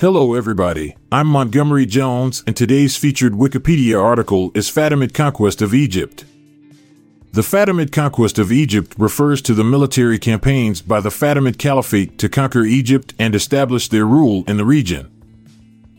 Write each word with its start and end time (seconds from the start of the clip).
Hello, 0.00 0.32
everybody. 0.32 0.96
I'm 1.12 1.26
Montgomery 1.26 1.84
Jones, 1.84 2.42
and 2.46 2.56
today's 2.56 2.96
featured 2.96 3.34
Wikipedia 3.34 4.02
article 4.02 4.50
is 4.54 4.70
Fatimid 4.70 5.12
Conquest 5.12 5.60
of 5.60 5.74
Egypt. 5.74 6.24
The 7.34 7.42
Fatimid 7.42 7.92
conquest 7.92 8.38
of 8.38 8.50
Egypt 8.50 8.94
refers 8.96 9.42
to 9.42 9.52
the 9.52 9.62
military 9.62 10.18
campaigns 10.18 10.80
by 10.80 11.00
the 11.00 11.10
Fatimid 11.10 11.58
Caliphate 11.58 12.16
to 12.16 12.30
conquer 12.30 12.62
Egypt 12.62 13.12
and 13.18 13.34
establish 13.34 13.88
their 13.88 14.06
rule 14.06 14.42
in 14.48 14.56
the 14.56 14.64
region. 14.64 15.10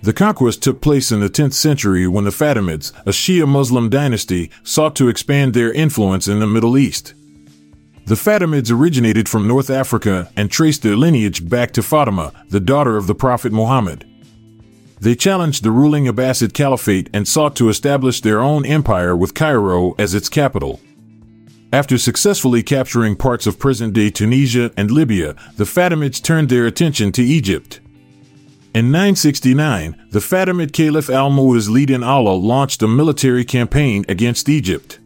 The 0.02 0.14
conquest 0.14 0.64
took 0.64 0.82
place 0.82 1.12
in 1.12 1.20
the 1.20 1.30
10th 1.30 1.54
century 1.54 2.08
when 2.08 2.24
the 2.24 2.32
Fatimids, 2.32 2.92
a 3.02 3.12
Shia 3.12 3.48
Muslim 3.48 3.88
dynasty, 3.92 4.50
sought 4.64 4.96
to 4.96 5.10
expand 5.10 5.54
their 5.54 5.72
influence 5.72 6.28
in 6.28 6.40
the 6.40 6.48
Middle 6.48 6.76
East. 6.76 7.14
The 8.06 8.16
Fatimids 8.16 8.72
originated 8.72 9.30
from 9.30 9.48
North 9.48 9.70
Africa 9.70 10.32
and 10.36 10.50
traced 10.50 10.82
their 10.82 10.98
lineage 10.98 11.48
back 11.48 11.72
to 11.74 11.84
Fatima, 11.84 12.34
the 12.50 12.60
daughter 12.60 12.98
of 12.98 13.08
the 13.08 13.16
Prophet 13.16 13.52
Muhammad. 13.52 14.06
They 15.00 15.16
challenged 15.16 15.64
the 15.64 15.72
ruling 15.72 16.06
Abbasid 16.06 16.54
Caliphate 16.54 17.10
and 17.14 17.28
sought 17.28 17.56
to 17.56 17.70
establish 17.70 18.22
their 18.22 18.40
own 18.40 18.66
empire 18.66 19.16
with 19.16 19.34
Cairo 19.34 19.96
as 19.98 20.14
its 20.14 20.30
capital. 20.30 20.80
After 21.74 21.98
successfully 21.98 22.64
capturing 22.64 23.16
parts 23.16 23.48
of 23.48 23.58
present 23.58 23.94
day 23.94 24.10
Tunisia 24.10 24.72
and 24.76 24.92
Libya, 24.92 25.36
the 25.56 25.64
Fatimids 25.64 26.22
turned 26.22 26.50
their 26.50 26.68
attention 26.68 27.12
to 27.14 27.24
Egypt. 27.24 27.80
In 28.76 28.92
969, 28.92 29.96
the 30.12 30.20
Fatimid 30.20 30.72
Caliph 30.72 31.10
al 31.10 31.30
Mu'izz 31.30 31.70
li-Din 31.70 32.04
Allah 32.04 32.34
launched 32.34 32.82
a 32.82 32.88
military 32.88 33.44
campaign 33.44 34.06
against 34.08 34.48
Egypt. 34.48 35.00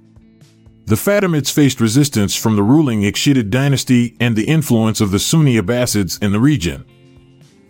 The 0.88 0.96
Fatimids 0.96 1.52
faced 1.52 1.82
resistance 1.82 2.36
from 2.36 2.56
the 2.56 2.62
ruling 2.62 3.02
Ikhshidid 3.02 3.50
dynasty 3.50 4.16
and 4.20 4.36
the 4.36 4.46
influence 4.48 5.02
of 5.02 5.10
the 5.10 5.18
Sunni 5.18 5.58
Abbasids 5.58 6.22
in 6.22 6.32
the 6.32 6.40
region. 6.40 6.86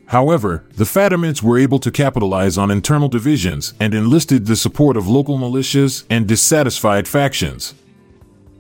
However, 0.08 0.66
the 0.76 0.84
Fatimids 0.84 1.42
were 1.42 1.58
able 1.58 1.80
to 1.80 1.92
capitalize 1.92 2.58
on 2.58 2.70
internal 2.70 3.08
divisions 3.08 3.74
and 3.80 3.94
enlisted 3.94 4.46
the 4.46 4.58
support 4.58 4.98
of 4.98 5.08
local 5.08 5.38
militias 5.38 6.04
and 6.10 6.28
dissatisfied 6.28 7.08
factions. 7.08 7.74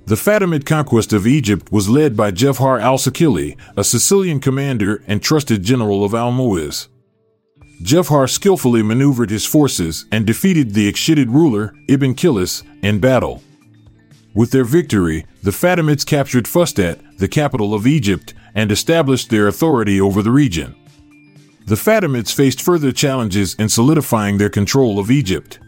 The 0.05 0.15
Fatimid 0.15 0.65
conquest 0.65 1.11
of 1.11 1.27
Egypt 1.27 1.69
was 1.69 1.89
led 1.89 2.15
by 2.15 2.31
Jawhar 2.31 2.79
al-Siqilli, 2.79 3.57
a 3.75 3.83
Sicilian 3.83 4.39
commander 4.39 5.03
and 5.05 5.21
trusted 5.21 5.63
general 5.63 6.05
of 6.05 6.13
al-Mu'izz. 6.13 6.87
Jefhar 7.83 8.29
skillfully 8.29 8.81
maneuvered 8.81 9.29
his 9.29 9.45
forces 9.45 10.05
and 10.13 10.25
defeated 10.25 10.73
the 10.73 10.89
Ikhshidid 10.89 11.27
ruler, 11.27 11.75
Ibn 11.89 12.15
Kilis, 12.15 12.63
in 12.81 12.99
battle. 12.99 13.43
With 14.35 14.51
their 14.51 14.65
victory, 14.65 15.25
the 15.43 15.51
Fatimids 15.51 16.05
captured 16.05 16.43
Fustat, 16.45 16.99
the 17.19 17.27
capital 17.29 17.73
of 17.73 17.87
Egypt, 17.87 18.33
and 18.53 18.69
established 18.69 19.29
their 19.29 19.47
authority 19.47 20.01
over 20.01 20.21
the 20.21 20.31
region. 20.31 20.75
The 21.67 21.75
Fatimids 21.75 22.33
faced 22.33 22.61
further 22.61 22.91
challenges 22.91 23.55
in 23.55 23.69
solidifying 23.69 24.37
their 24.37 24.49
control 24.49 24.99
of 24.99 25.09
Egypt. 25.09 25.59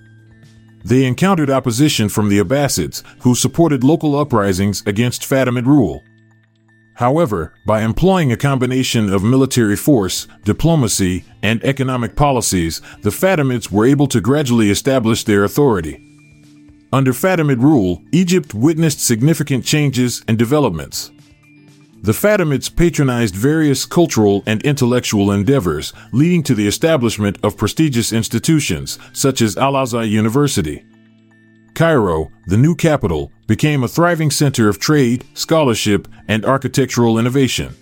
They 0.84 1.06
encountered 1.06 1.50
opposition 1.50 2.10
from 2.10 2.28
the 2.28 2.40
Abbasids, 2.40 3.04
who 3.22 3.36
supported 3.36 3.86
local 3.86 4.20
uprisings 4.20 4.84
against 4.86 5.22
Fatimid 5.22 5.66
rule. 5.66 6.04
However, 6.96 7.54
by 7.66 7.84
employing 7.84 8.32
a 8.34 8.38
combination 8.38 9.14
of 9.14 9.24
military 9.24 9.78
force, 9.78 10.28
diplomacy, 10.44 11.24
and 11.42 11.64
economic 11.64 12.18
policies, 12.18 12.82
the 13.02 13.12
Fatimids 13.12 13.72
were 13.72 13.86
able 13.86 14.08
to 14.08 14.20
gradually 14.20 14.70
establish 14.70 15.24
their 15.24 15.46
authority. 15.46 16.07
Under 16.94 17.12
Fatimid 17.12 17.62
rule, 17.62 18.02
Egypt 18.14 18.54
witnessed 18.54 19.06
significant 19.06 19.66
changes 19.66 20.24
and 20.28 20.38
developments. 20.38 21.12
The 22.02 22.14
Fatimids 22.14 22.74
patronized 22.74 23.36
various 23.36 23.86
cultural 23.86 24.44
and 24.46 24.62
intellectual 24.64 25.32
endeavors, 25.32 25.92
leading 26.14 26.44
to 26.44 26.56
the 26.56 26.68
establishment 26.68 27.38
of 27.44 27.58
prestigious 27.58 28.14
institutions, 28.14 28.98
such 29.12 29.42
as 29.42 29.58
Al 29.58 29.76
Azhar 29.76 30.06
University. 30.06 30.86
Cairo, 31.74 32.32
the 32.46 32.58
new 32.58 32.76
capital, 32.76 33.32
became 33.48 33.84
a 33.84 33.88
thriving 33.88 34.32
center 34.32 34.70
of 34.70 34.80
trade, 34.80 35.26
scholarship, 35.34 36.08
and 36.28 36.46
architectural 36.46 37.20
innovation. 37.20 37.76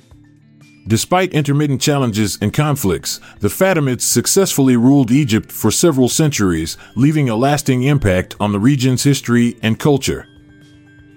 Despite 0.88 1.34
intermittent 1.34 1.82
challenges 1.82 2.38
and 2.42 2.54
conflicts, 2.54 3.20
the 3.40 3.48
Fatimids 3.48 4.02
successfully 4.02 4.78
ruled 4.78 5.10
Egypt 5.10 5.52
for 5.52 5.72
several 5.72 6.10
centuries, 6.10 6.78
leaving 6.96 7.28
a 7.28 7.36
lasting 7.36 7.84
impact 7.84 8.36
on 8.40 8.52
the 8.52 8.60
region's 8.60 9.04
history 9.04 9.58
and 9.64 9.80
culture. 9.80 10.28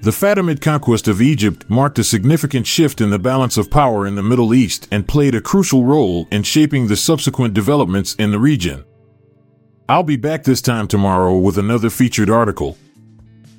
The 0.01 0.11
Fatimid 0.11 0.63
conquest 0.63 1.07
of 1.07 1.21
Egypt 1.21 1.69
marked 1.69 1.99
a 1.99 2.05
significant 2.05 2.67
shift 2.67 3.03
in 3.03 3.11
the 3.11 3.19
balance 3.19 3.59
of 3.59 3.71
power 3.71 4.07
in 4.07 4.15
the 4.15 4.23
Middle 4.23 4.55
East 4.55 4.89
and 4.91 5.07
played 5.07 5.35
a 5.35 5.41
crucial 5.41 5.85
role 5.85 6.27
in 6.31 6.45
shaping 6.45 6.87
the 6.87 6.97
subsequent 6.97 7.53
developments 7.53 8.15
in 8.15 8.31
the 8.31 8.39
region. 8.39 8.85
I'll 9.87 10.03
be 10.03 10.17
back 10.17 10.45
this 10.45 10.63
time 10.63 10.89
tomorrow 10.89 11.37
with 11.37 11.59
another 11.59 11.91
featured 11.91 12.31
article. 12.31 12.79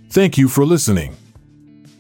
Thank 0.10 0.38
you 0.38 0.48
for 0.48 0.66
listening. 0.66 1.18